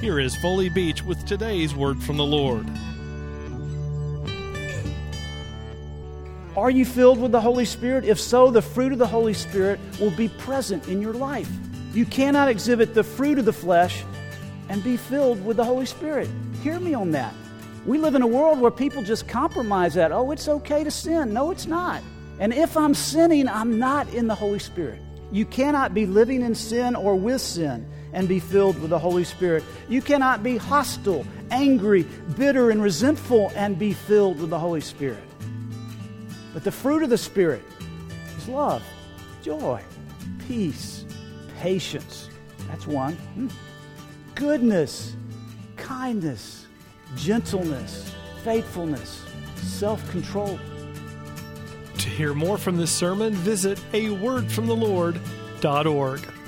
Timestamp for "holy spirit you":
24.34-25.44, 28.98-30.02